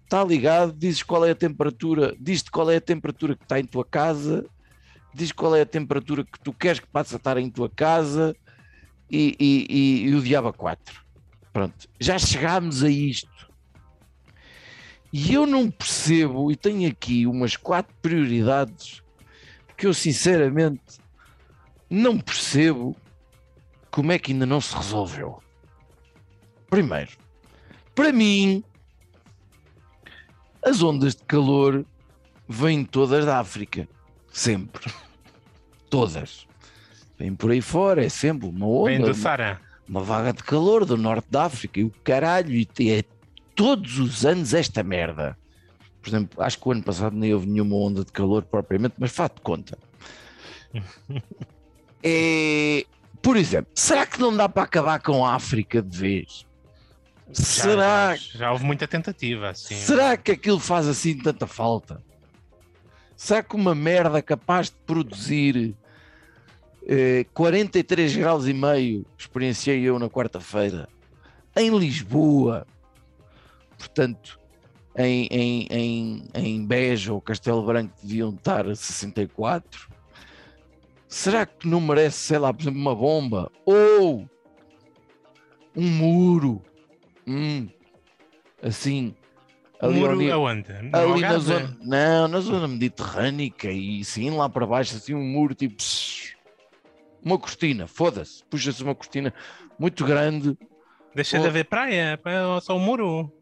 [0.04, 3.64] está ligado, dizes qual é a temperatura, diz-te qual é a temperatura que está em
[3.64, 4.44] tua casa,
[5.12, 8.36] diz qual é a temperatura que tu queres que passe a estar em tua casa
[9.10, 11.04] e, e- e- o diabo a 4.
[11.52, 13.52] Pronto, já chegámos a isto.
[15.12, 19.00] E eu não percebo, e tenho aqui umas quatro prioridades
[19.76, 20.98] que eu sinceramente
[21.88, 22.96] não percebo
[23.90, 25.40] como é que ainda não se resolveu.
[26.68, 27.12] Primeiro,
[27.94, 28.64] para mim,
[30.64, 31.86] as ondas de calor
[32.48, 33.88] vêm todas da África.
[34.32, 34.92] Sempre.
[35.88, 36.48] Todas.
[37.18, 38.90] Vêm por aí fora, é sempre uma onda.
[38.90, 39.60] Vem do uma- Sara.
[39.88, 43.04] uma vaga de calor do norte da África e o caralho, e é
[43.54, 45.36] todos os anos esta merda.
[46.02, 49.10] Por exemplo, acho que o ano passado nem houve nenhuma onda de calor propriamente, mas
[49.12, 49.78] de conta.
[52.06, 52.84] É,
[53.22, 56.46] por exemplo, será que não dá para acabar com a África de vez?
[57.32, 59.74] Já- será, Já, já houve muita tentativa, assim.
[59.74, 62.02] será que aquilo faz assim tanta falta?
[63.16, 65.74] Será que uma merda capaz de produzir
[66.86, 70.88] eh, 43 graus e meio, experienciei eu na quarta-feira,
[71.56, 72.66] em Lisboa,
[73.78, 74.38] portanto,
[74.96, 79.88] em, em, em, em Beja ou Castelo Branco deviam estar a 64.
[81.08, 84.28] Será que não merece, sei lá, por exemplo, uma bomba ou
[85.76, 86.62] um muro?
[87.26, 87.68] Hum,
[88.62, 89.14] assim,
[89.80, 90.72] ali muro onde- aonde?
[90.82, 95.22] No ali na zona, não, na zona mediterrânica e sim lá para baixo, assim um
[95.24, 96.33] muro tipo pss,
[97.24, 99.32] uma cortina, foda-se, puxa-se uma cortina
[99.78, 100.56] muito grande,
[101.14, 103.32] Deixa de haver praia, é só o muro.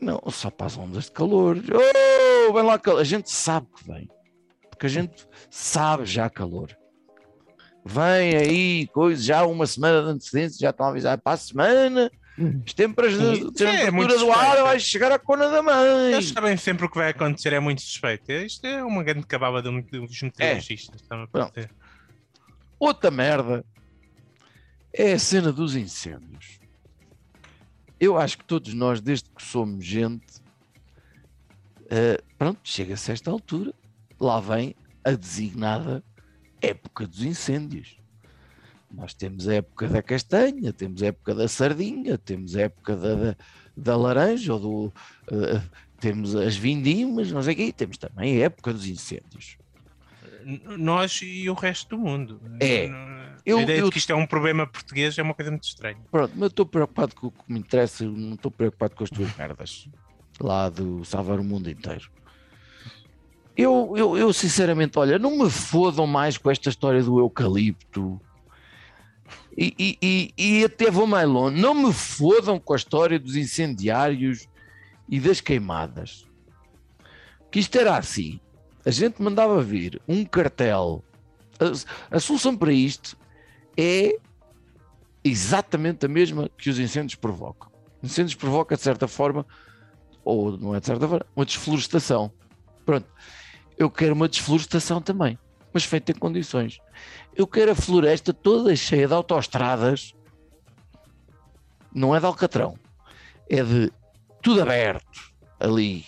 [0.00, 1.56] não, só para as ondas de calor.
[2.48, 4.08] Oh, vem lá calor, a gente sabe que vem,
[4.70, 6.76] porque a gente sabe já calor.
[7.84, 12.10] Vem aí, coisa, já uma semana de antecedência, já estão a avisar para a semana.
[12.66, 16.12] As temperas de, Sim, de é temperatura do ar vai chegar à cona da mãe.
[16.12, 18.30] Eles sabem sempre o que vai acontecer, é muito suspeito.
[18.32, 21.00] Isto é uma grande cababa de- dos meteorologistas.
[21.02, 21.52] está-me a Pronto.
[21.52, 21.70] parecer.
[22.80, 23.62] Outra merda
[24.90, 26.58] é a cena dos incêndios.
[28.00, 30.40] Eu acho que todos nós, desde que somos gente,
[31.90, 33.74] eh, pronto, chega-se a esta altura,
[34.18, 36.02] lá vem a designada
[36.62, 37.98] época dos incêndios.
[38.90, 43.14] Nós temos a época da castanha, temos a época da sardinha, temos a época da,
[43.14, 43.36] da,
[43.76, 44.92] da laranja, ou do,
[45.30, 45.60] eh,
[46.00, 49.58] temos as vindimas, o quê, temos também a época dos incêndios.
[50.78, 52.40] Nós e o resto do mundo.
[52.60, 52.88] É.
[53.44, 55.64] Eu- a ideia eu- de que isto é um problema português é uma coisa muito
[55.64, 55.98] estranha.
[56.10, 59.10] Pronto, mas eu estou preocupado com o que me interessa, não estou preocupado com as
[59.10, 59.88] tuas merdas
[60.40, 62.10] lá do salvar o mundo inteiro.
[63.56, 68.20] Eu, eu, eu sinceramente, olha, não me fodam mais com esta história do eucalipto.
[69.56, 73.36] E, e, e, e até vou mais longe, não me fodam com a história dos
[73.36, 74.48] incendiários
[75.08, 76.26] e das queimadas,
[77.50, 78.40] que isto era assim.
[78.84, 81.04] A gente mandava vir um cartel.
[81.58, 83.16] A, a solução para isto
[83.76, 84.16] é
[85.22, 87.70] exatamente a mesma que os incêndios provocam.
[88.02, 89.46] Incêndios provoca de certa forma,
[90.24, 92.32] ou não é de certa forma, uma desflorestação.
[92.84, 93.06] Pronto.
[93.76, 95.38] Eu quero uma desflorestação também,
[95.72, 96.78] mas feita em condições.
[97.34, 100.14] Eu quero a floresta toda cheia de autoestradas,
[101.94, 102.78] não é de Alcatrão,
[103.48, 103.92] é de
[104.42, 106.04] tudo aberto ali,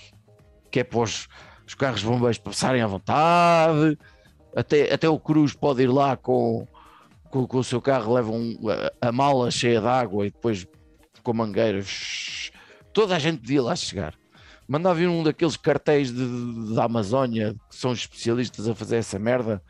[0.70, 1.28] que é para os,
[1.72, 3.98] os carros de bombeiros passarem à vontade,
[4.54, 6.66] até, até o Cruz pode ir lá com,
[7.30, 8.56] com, com o seu carro, leva um,
[9.00, 10.66] a, a mala cheia de água e depois
[11.22, 12.50] com mangueiras,
[12.92, 14.14] toda a gente podia lá chegar.
[14.68, 19.18] Mandava vir um daqueles cartéis de, de- da Amazónia que são especialistas a fazer essa
[19.18, 19.62] merda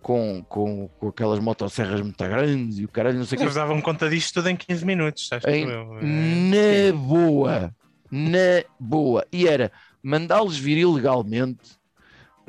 [0.00, 3.44] com, com, com aquelas motosserras muito grandes e o caralho, não sei o que.
[3.44, 5.44] Eles davam conta disto tudo em 15 minutos, sabes?
[5.46, 7.74] Em- eu, é, Na boa,
[8.10, 9.26] na boa.
[9.32, 9.70] E era
[10.04, 11.78] mandá-los vir ilegalmente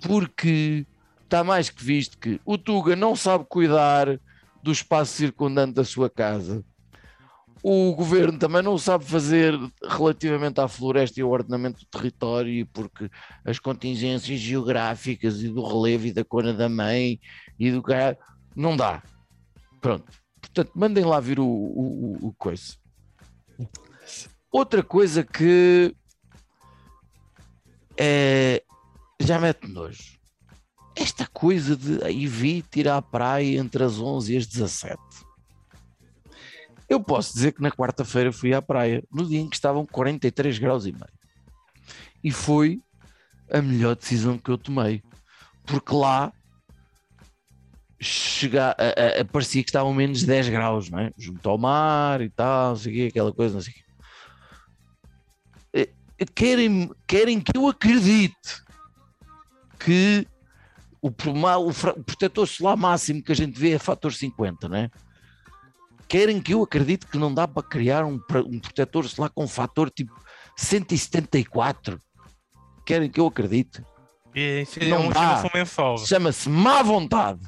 [0.03, 0.85] porque
[1.23, 4.19] está mais que visto que o Tuga não sabe cuidar
[4.61, 6.63] do espaço circundante da sua casa.
[7.63, 13.09] O governo também não sabe fazer relativamente à floresta e ao ordenamento do território, porque
[13.43, 17.19] as contingências geográficas e do relevo e da cona da mãe
[17.57, 18.15] e do cara
[18.55, 19.01] não dá.
[19.81, 20.11] Pronto.
[20.39, 22.75] Portanto, mandem lá vir o, o, o- coisa.
[24.51, 25.95] Outra coisa que
[27.97, 28.61] é,
[29.19, 30.15] já mete nojo.
[30.95, 34.97] Esta coisa de vi tirar a praia entre as 11 e as 17.
[36.87, 40.57] Eu posso dizer que na quarta-feira fui à praia, no dia em que estavam 43
[40.59, 41.05] graus e meio.
[42.23, 42.79] E foi
[43.51, 45.01] a melhor decisão que eu tomei.
[45.65, 46.31] Porque lá
[47.99, 51.11] chega, a, a- a- parecia que estavam menos 10 graus, não é?
[51.17, 53.84] Junto ao mar e tal, não sei o quê, aquela coisa, não sei o quê.
[56.33, 58.63] Querem, querem que eu acredite
[59.79, 60.27] que
[61.01, 64.89] o, o o protetor solar máximo que a gente vê é fator 50, não é?
[66.07, 69.89] Querem que eu acredite que não dá para criar um, um protetor solar com fator
[69.89, 70.13] tipo
[70.55, 71.99] 174?
[72.85, 73.83] Querem que eu acredite?
[74.33, 75.41] Isso é Não um, dá.
[76.05, 77.39] chama-se má vontade.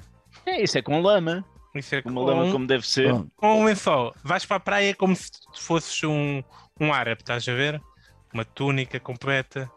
[0.46, 1.46] É, isso é com lama.
[1.76, 3.14] Isso é Com uma lama como deve ser.
[3.36, 4.16] Com um lençol.
[4.24, 6.42] Vais para a praia como se tu fosses um,
[6.80, 7.82] um árabe, estás a ver?
[8.34, 9.72] Uma túnica completa.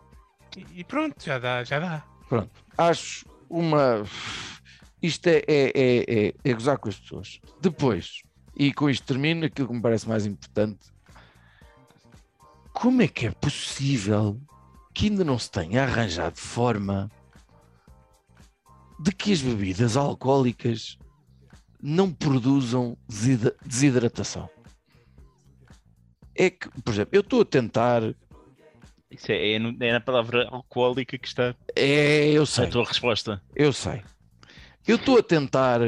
[0.75, 2.05] E, pronto, já dá, já dá.
[2.29, 4.05] Pronto, acho uma.
[5.03, 7.41] Isto é, é, é, é, é gozar com as pessoas.
[7.61, 8.23] Depois,
[8.57, 10.93] e com isto termino, aquilo que me parece mais importante:
[12.73, 14.41] como é que é possível
[14.93, 17.11] que ainda não se tenha arranjado forma
[18.99, 20.99] de que as bebidas alcoólicas
[21.83, 22.97] não produzam
[23.65, 24.49] desidratação?
[26.35, 28.03] É que, por exemplo, eu estou a tentar.
[29.11, 32.68] Isso é, é, é na palavra alcoólica que está É, eu a sei.
[32.68, 33.42] tua resposta.
[33.57, 34.03] Eu sei.
[34.87, 35.81] Eu estou a tentar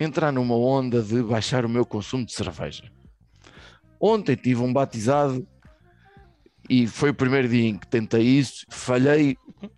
[0.00, 2.90] entrar numa onda de baixar o meu consumo de cerveja.
[4.00, 5.46] Ontem tive um batizado
[6.68, 9.36] e foi o primeiro dia em que tentei isso, falhei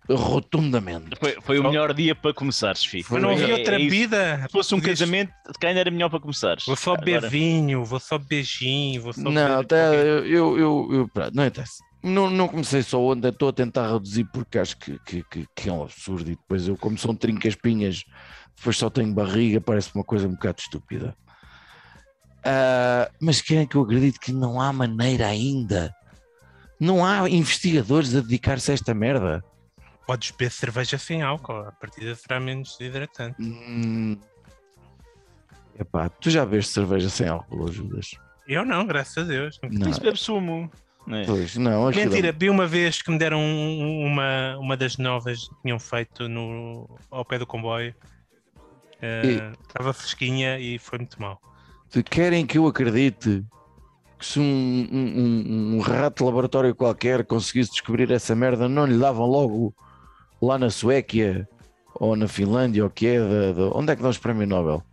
[0.09, 1.15] rotundamente.
[1.19, 3.05] Foi, foi o melhor dia para começares, filho.
[3.09, 3.89] Mas não É- havia é outra isso.
[3.89, 4.41] vida.
[4.47, 6.65] Se fosse um casamento, se calhar era melhor para começares.
[6.65, 10.57] Vou só beber Agora- vinho, vou só beijinho, vou só Não, beber- até eu, eu,
[10.57, 11.83] eu, eu- não interessa.
[12.03, 15.69] Não, não comecei só ontem, estou a tentar reduzir porque acho que, que, que- que
[15.69, 16.31] é um absurdo.
[16.31, 18.03] E depois eu, como são trincas-pinhas,
[18.55, 21.15] depois só tenho barriga, parece uma coisa um bocado estúpida.
[22.45, 25.93] Ah, mas querem que eu acredite que não há maneira ainda?
[26.79, 29.43] Não há investigadores a dedicar-se a esta merda?
[30.05, 33.35] Podes beber cerveja sem álcool, a partida será menos hidratante.
[33.41, 34.17] Hum.
[35.77, 38.11] Epá, tu já bebes cerveja sem álcool, Judas?
[38.47, 39.59] Eu não, graças a Deus.
[39.69, 40.71] Não, Isso bebe sumo.
[41.07, 41.25] Não é?
[41.25, 41.89] pois, não.
[41.89, 45.79] é Mentira, vi uma vez que me deram um- uma, uma das novas que tinham
[45.79, 47.95] feito no, ao pé do comboio.
[49.01, 51.39] Eh, Estava fresquinha e foi muito mal.
[51.89, 53.45] Se querem que eu acredite
[54.19, 58.85] que se um, um- um- um rato de laboratório qualquer conseguisse descobrir essa merda, não
[58.85, 59.73] lhe davam logo
[60.41, 61.47] lá na Suécia
[61.95, 64.49] ou na Finlândia, ou o que é, da- da- onde é que dão os prémios
[64.49, 64.83] Nobel?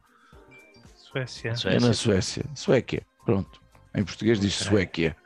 [0.94, 1.50] Suécia.
[1.50, 1.80] É Suécia.
[1.88, 2.44] na Suécia.
[2.54, 3.60] Suécia, pronto.
[3.94, 5.16] Em português diz Suécia.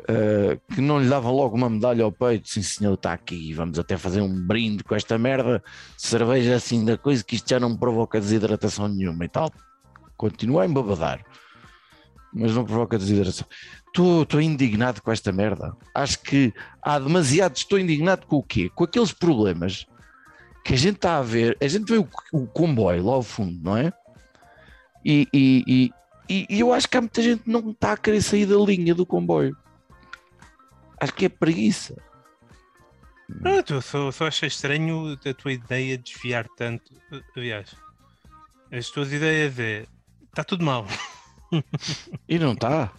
[0.00, 3.78] Uh, que não lhe davam logo uma medalha ao peito, sim senhor, está aqui, vamos
[3.78, 5.62] até fazer um brinde com esta merda,
[5.96, 9.52] cerveja assim da coisa, que isto já não provoca desidratação nenhuma e tal.
[10.16, 11.24] Continua a embabadar,
[12.32, 13.46] mas não provoca desidratação.
[13.86, 15.72] Estou indignado com esta merda.
[15.94, 16.52] Acho que
[16.82, 17.54] há demasiado.
[17.56, 18.68] Estou indignado com o quê?
[18.74, 19.86] Com aqueles problemas
[20.64, 21.56] que a gente está a ver.
[21.62, 23.92] A gente vê o, o comboio lá ao fundo, não é?
[25.04, 25.92] E, e,
[26.28, 28.56] e- e eu acho que há muita gente que não está a querer sair da
[28.56, 29.56] linha do comboio.
[31.00, 31.94] Acho que é preguiça.
[33.28, 36.92] Não, eu só, só achei estranho a tua ideia de desviar tanto.
[37.36, 37.74] Aliás,
[38.72, 39.86] as tuas ideias é.
[40.28, 40.86] Está tudo mal.
[42.28, 42.90] E não está.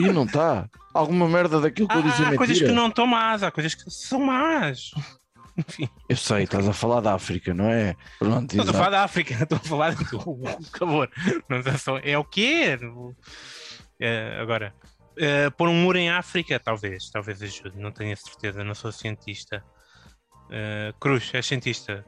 [0.00, 0.68] E não está.
[0.92, 2.70] Alguma merda daquilo que eu disse é Há, há coisas mentira.
[2.70, 4.90] que não estão más, há coisas que são más.
[5.56, 7.94] Enfim, Eu sei, estás a falar da África, não é?
[8.18, 10.04] Pronto, estou a falar da África, estou a falar do
[10.72, 11.08] calor.
[11.48, 12.78] Não é, só, é o que é.
[14.00, 14.74] É, agora,
[15.18, 18.90] é, pôr um muro em África, talvez, talvez ajude, não tenho a certeza, não sou
[18.92, 19.62] cientista.
[20.50, 22.04] É, Cruz, és cientista?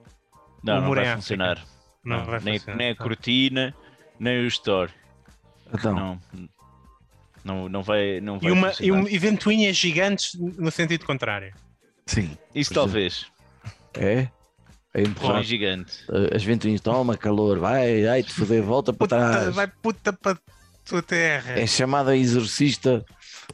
[0.64, 1.64] Não, O não muro vai em funcionar.
[2.04, 2.78] Não, Não, vai nem, funcionar.
[2.78, 3.02] nem a Tá.
[3.04, 3.74] cortina,
[4.18, 4.90] nem o store.
[5.72, 6.20] Então, Não.
[7.42, 9.00] Não, não vai, não vai E, uma, e, funcionar.
[9.02, 11.54] um, e ventoinhas gigantes no sentido contrário.
[12.06, 12.36] sim.
[12.54, 12.74] Isso é.
[12.74, 13.26] talvez.
[13.94, 14.28] É?
[14.92, 15.42] É empurrar.
[15.44, 16.04] Gigante.
[16.08, 19.54] Uh, As ventoinhas, toma calor, vai, ai, te foder, volta para Puta, trás.
[19.54, 20.36] vai puta para
[20.90, 21.52] tua terra.
[21.58, 23.04] É chamada exorcista,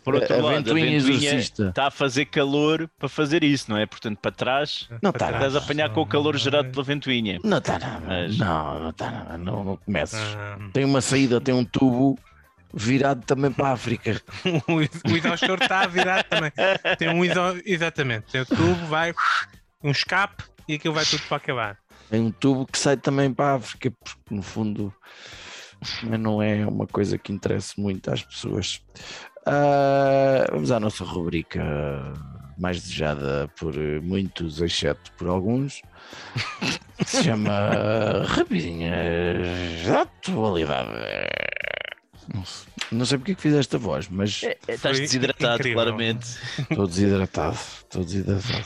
[0.02, 1.68] Por outro a lado, a ventoinha ventoinha exorcista.
[1.68, 3.86] está a fazer calor para fazer isso, não é?
[3.86, 5.26] Portanto, para trás, Não Para tá.
[5.28, 5.34] trás.
[5.44, 7.38] estás a apanhar com o calor gerado pela ventoinha.
[7.44, 8.02] Não está nada.
[8.06, 9.38] Mas- Não, não está nada.
[9.38, 10.18] Não, não comeces.
[10.18, 12.18] Ah, Tem uma saída, tem um tubo
[12.74, 14.20] virado também para a África.
[14.68, 16.52] o ex- o exaustor está virado também.
[16.98, 17.40] Tem um iso...
[17.64, 18.26] Exatamente.
[18.32, 19.14] Tem o tubo, vai
[19.82, 21.78] um escape e aquilo vai tudo para acabar.
[22.10, 24.92] Tem um tubo que sai também para a África, porque no fundo
[26.02, 28.82] mas não é uma coisa que interessa muito às pessoas.
[29.44, 31.62] Ah, vamos à nossa rubrica
[32.58, 35.82] mais desejada por muitos, exceto por alguns.
[37.04, 40.90] Se chama Rapidinhas da Atualidade.
[42.34, 45.54] Não sei- Não sei porque é que fiz esta voz, mas É, é, estás desidratado,
[45.56, 45.74] incrível.
[45.82, 46.26] claramente.
[46.70, 47.58] estou desidratado.
[47.82, 48.64] Estou desidratado.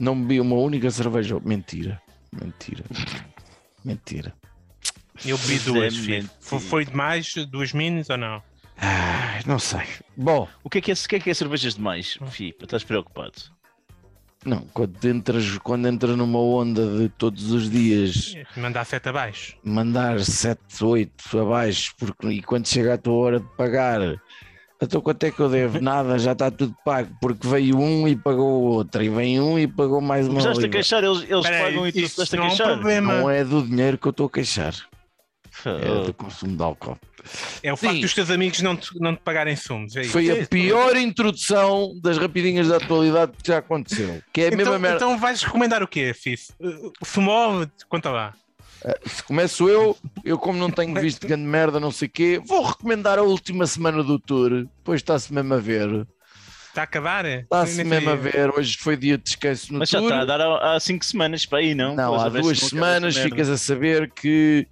[0.00, 1.38] Não bebi uma única cerveja.
[1.44, 2.00] Mentira.
[2.32, 2.84] Mentira.
[3.84, 4.32] Mentira.
[5.24, 6.30] Eu bebi duas, filho.
[6.40, 7.34] Foi, demais?
[7.50, 8.42] Duas minis ou não?
[8.76, 9.82] Ai, não sei.
[10.16, 12.54] Bom, O que é que é, o que é, que é cervejas demais, Fi?
[12.62, 13.32] Estás preocupado?
[14.46, 19.56] não, quando entras, quando entras numa onda de todos os dias Mandar sete abaixo.
[19.64, 24.00] mandar 7, 8 abaixo porque, e quando chega a tua hora de pagar,
[24.80, 25.80] então quanto é que eu devo?
[25.80, 29.58] Nada, já está tudo pago, porque veio um e pagou o outro, e vem um
[29.58, 30.34] e pagou mais uma.
[30.40, 32.48] Começaste a queixar, eles, eles Espera aí, pagam e tu estás a não é um
[32.50, 32.66] queixar.
[32.74, 33.12] problema.
[33.14, 34.74] Não é do dinheiro que eu estou a queixar,
[35.66, 36.98] é do consumo de álcool.
[37.62, 38.00] É o facto Sim.
[38.00, 39.96] dos teus amigos não te, não te pagarem sumos.
[39.96, 40.04] É.
[40.04, 44.22] Foi a pior introdução das rapidinhas da atualidade que já aconteceu.
[44.32, 44.96] Que é a mesma Então, merda.
[44.96, 46.48] então vais recomendar o quê, Fif?
[47.04, 48.34] Sumó, conta lá.
[49.06, 52.62] Se começo eu, eu como não tenho visto grande merda, não sei o quê, vou
[52.64, 54.64] recomendar a última semana do tour.
[54.78, 56.06] Depois está-se mesmo a ver.
[56.68, 57.24] Está a acabar?
[57.26, 58.50] Está-se mesmo a ver.
[58.56, 60.10] Hoje foi dia de descanso no Mas já tour.
[60.10, 61.96] está a dar há, há cinco semanas para aí, não?
[61.96, 64.64] Não, Pois, há duas semanas ficas a saber que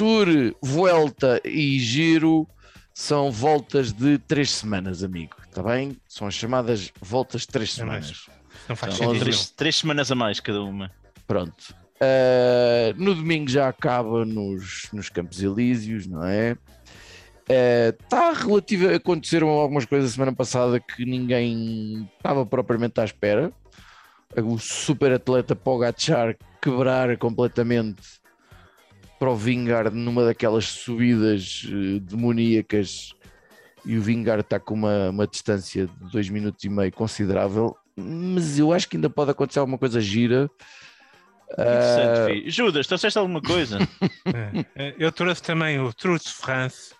[0.00, 0.26] tour,
[0.62, 2.48] volta e giro
[2.94, 5.36] são voltas de três semanas, amigo.
[5.46, 5.94] Está bem?
[6.08, 8.30] São as chamadas voltas de três É semanas.
[8.66, 9.20] Não faz São sentido.
[9.20, 10.90] três, três semanas a mais cada uma.
[11.26, 11.74] Pronto.
[11.96, 16.56] Uh, no domingo já acaba nos, nos Campos Elíseos, não é?
[17.46, 18.88] Está relativo.
[18.94, 23.52] Aconteceram algumas coisas a semana passada que ninguém estava propriamente à espera.
[24.34, 28.19] O super atleta Pogacar quebrar completamente
[29.20, 33.14] para o Vingard numa daquelas subidas eh, demoníacas
[33.84, 37.76] e o Vingard está com uma, uma distância de 2 minutos e meio considerável.
[37.94, 40.50] Mas eu acho que ainda pode acontecer alguma coisa gira.
[41.52, 42.50] Interessante, Fi.
[42.50, 43.78] Judas, trouxeste alguma coisa?
[44.74, 46.94] É, Eu trouxe também o True de France,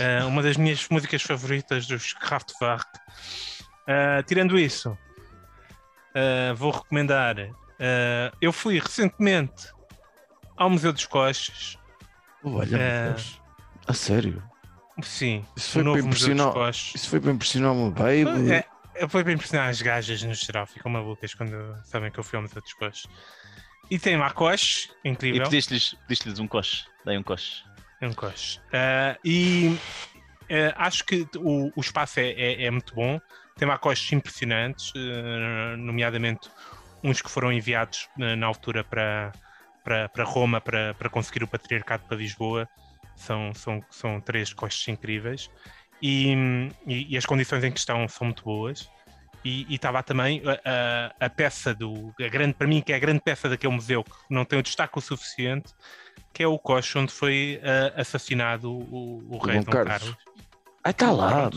[0.00, 2.86] é, uma das minhas músicas favoritas dos Kraftwerk.
[3.86, 4.96] É, tirando isso,
[6.14, 7.36] é, vou recomendar.
[7.78, 9.77] é, eu fui recentemente
[10.58, 11.78] ao Museu dos Coches.
[12.44, 13.14] olha, É.
[13.86, 14.42] A sério.
[15.02, 16.52] Sim, Isso foi para novo Museu dos impressionar.
[16.52, 16.94] Coches.
[16.94, 18.52] Isso foi para impressionar o meu baby.
[18.52, 18.64] É,
[18.96, 22.36] é, foi para impressionar as gajas no geral, ficam malucas quando sabem que eu fui
[22.36, 23.06] ao Museu dos Coches.
[23.90, 25.44] E tem lá coches, E incrível.
[25.44, 26.84] pediste-lhes pediste um coche.
[27.06, 27.62] Dei um coche.
[28.00, 28.60] É um coche.
[28.72, 29.78] Ah, e
[30.50, 33.18] ah, acho que o, o espaço é, é- é muito bom.
[33.56, 36.50] Tem lá coches impressionantes, ah, nomeadamente
[37.02, 39.32] uns que foram enviados na altura para,
[39.88, 42.68] para, para Roma para, para conseguir o patriarcado para Lisboa.
[43.16, 45.50] São, são, são três coches incríveis.
[46.00, 46.32] E,
[46.86, 48.88] e- e as condições em que estão são muito boas.
[49.44, 50.52] E e estava também a,
[51.20, 52.12] a- a peça do.
[52.20, 54.62] A grande, para mim, que é a grande peça daquele museu, que não tem o
[54.62, 55.72] destaque o suficiente,
[56.34, 59.98] que é o coche onde foi ah, assassinado o, o rei Dom Dom Carlos.
[59.98, 60.16] Carlos.
[60.84, 61.50] Ai, está lá.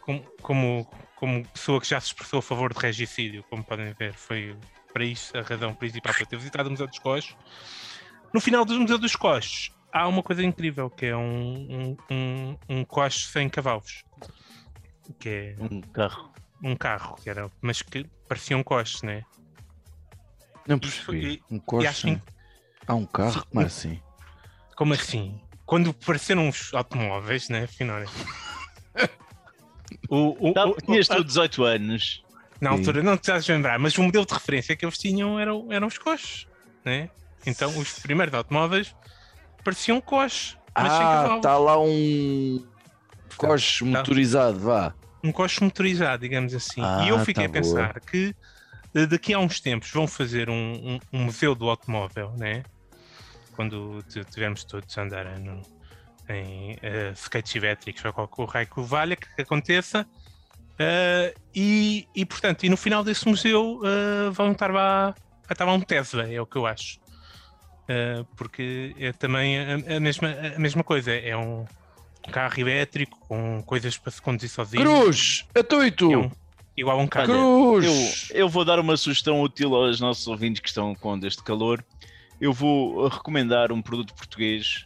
[0.00, 4.14] Como, como, como pessoa que já se expressou a favor de regicídio, como podem ver,
[4.14, 4.56] foi
[4.96, 7.36] para isso a razão principal para ter visitado o Museu dos Coches.
[8.32, 12.58] No final do Museu dos Coches há uma coisa incrível, que é um, um, um,
[12.70, 14.04] um coche sem cavalos.
[15.20, 16.32] Que é Um carro.
[16.64, 19.22] um carro, que era, mas que parecia um coche, né?
[20.66, 21.42] Não percebi.
[21.50, 22.22] Um e acho que-
[22.86, 23.32] Há um carro?
[23.42, 23.42] Sim.
[23.52, 24.00] Como assim?
[24.76, 25.40] Como assim?
[25.66, 28.08] Quando apareceram os automóveis, né, Finório?
[30.08, 32.24] O, o, Tá, o- tinhas a- tu 18 anos.
[32.60, 35.38] Na altura não te estás a lembrar, mas o modelo de referência que eles tinham
[35.38, 36.46] eram, eram os coches,
[36.84, 37.08] né?
[37.46, 38.94] Então os primeiros automóveis
[39.64, 42.58] pareciam coches, Ah, está lá um
[43.36, 43.90] coche Tá.
[43.90, 44.94] motorizado, vá.
[45.24, 46.82] um coche motorizado, digamos assim.
[47.04, 48.34] e eu Ah, fiquei tá a pensar que
[48.94, 52.64] eh, daqui a uns tempos vão fazer um, um- um museu do automóvel, né?
[53.52, 55.62] Quando tivermos todos a andar no-
[56.28, 60.06] em uh, skates elétricos ou qualquer raio que o valha, que aconteça.
[60.78, 65.14] Eh, e, e, portanto, e no final desse museu eh, vão estar lá,
[65.50, 66.98] estar lá um Tesla, é o que eu acho.
[67.88, 71.64] Eh, porque é também a, a mesma, a mesma coisa, é um
[72.30, 74.82] carro elétrico com coisas para se conduzir sozinho.
[74.82, 75.46] Cruz!
[75.54, 76.12] Eu e tu?
[76.12, 76.30] É um-
[76.76, 77.26] igual a um carro.
[77.26, 78.28] Cruz!
[78.30, 81.82] Eu, eu vou dar uma sugestão útil aos nossos ouvintes que estão com este calor.
[82.38, 84.84] Eu vou recomendar um produto português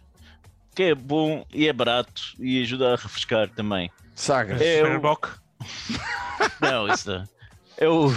[0.72, 3.91] que é bom e é barato e ajuda a refrescar também.
[4.14, 4.61] Sagres.
[4.61, 5.26] É, eu- Superboc.
[6.61, 7.28] Não, isso não.
[7.76, 8.11] É o,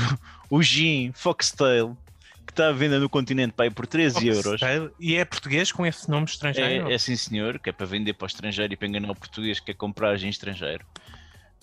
[0.50, 1.98] o gin Foxtail
[2.46, 4.46] que está à venda no continente para aí por 13 euros.
[4.46, 4.92] Oxtail.
[5.00, 6.90] E é português com esse nome estrangeiro?
[6.90, 9.16] É, é sim senhor, que é para vender para o estrangeiro e para enganar o
[9.16, 10.86] português que quer comprar em estrangeiro.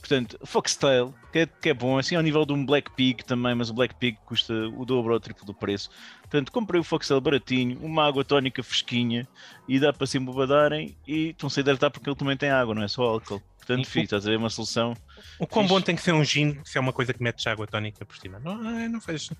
[0.01, 3.55] Portanto, Foxtail, que é, que é bom, assim ao nível de um Black Pig também,
[3.55, 5.91] mas o Black Pig custa o dobro ou o triplo do preço.
[6.23, 9.29] Portanto, comprei o Foxtail baratinho, uma água tónica fresquinha
[9.69, 12.83] e dá para se embobadarem e estão-se a hidratar porque ele também tem água, não
[12.83, 13.43] é só álcool.
[13.59, 14.97] Portanto, filho, estás a ver uma solução.
[15.39, 17.67] O quão bom tem que ser um gin se é uma coisa que metes água
[17.67, 18.41] tónica por cima?
[18.41, 19.31] Não, não, não faz.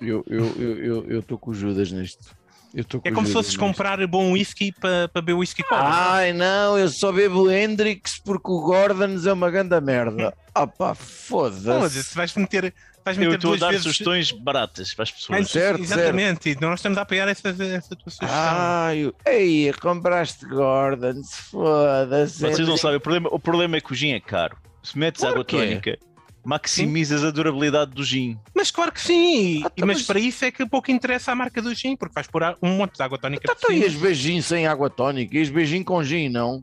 [0.00, 2.36] Eu estou eu, eu, eu tô com o Judas nisto.
[2.74, 5.82] Eu tô com É como se fosses comprar bom whisky para para beber whisky cola.
[5.84, 10.34] Ai não, eu só bebo Hendrix porque o Gordons é uma grande merda.
[10.54, 12.14] Ah pá, mas foda-se.
[12.14, 13.84] vais meter, vais Eu meter estou a dar vezes.
[13.84, 15.38] sugestões baratas para as pessoas.
[15.40, 18.28] Antes- Certo, exatamente, e nós estamos a apoiar essa, essa tua sugestão.
[18.30, 22.40] Ai, eu- ei, compraste Gordons, foda-se.
[22.42, 24.56] Vocês não sabem, o problema, o problema é que o gin é caro.
[24.82, 25.44] Se metes água é.
[25.44, 25.98] tónica,
[26.44, 28.36] maximizas a durabilidade do gin.
[28.54, 31.34] Mas claro que sim, Ah, tá, mas, mas- para isso é que pouco interessa a
[31.34, 33.94] marca do gin, porque vais pôr um monte de água tónica por então, e as
[33.94, 35.36] beijinhos sem água tónica?
[35.36, 36.62] E as beijinhos com gin, não?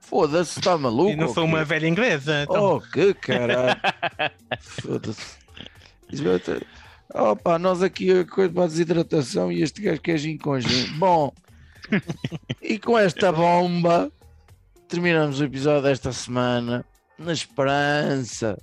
[0.00, 1.10] Foda-se, está maluco?
[1.12, 2.42] E não ou sou uma velha inglesa.
[2.42, 3.78] Então, Oh, que caralho.
[4.82, 5.36] Foda-se.
[7.14, 10.86] Opa, nós aqui a coisa para a desidratação e este gajo quer gin com gin.
[10.98, 11.32] Bom,
[12.62, 14.10] e com esta bomba
[14.88, 16.84] terminamos o episódio desta semana
[17.18, 18.58] na esperança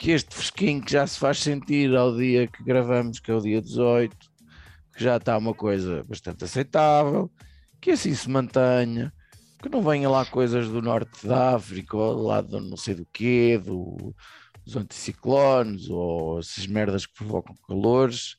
[0.00, 3.40] que este fresquinho que já se faz sentir ao dia que gravamos, que é o
[3.40, 4.16] dia 18,
[4.96, 7.30] que já está uma coisa bastante aceitável,
[7.82, 9.12] que assim se mantenha,
[9.62, 13.06] que não venha lá coisas do norte da África ou lá do não sei do
[13.12, 14.14] quê, do,
[14.64, 18.36] dos anticiclones ou essas merdas que provocam calores.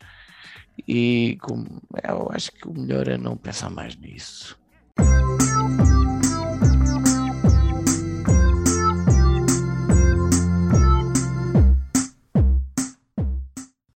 [0.87, 4.59] E como, eu acho que o melhor é não pensar mais nisso.